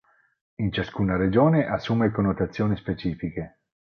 [0.55, 3.59] In ciascuna regione assume connotazioni specifiche.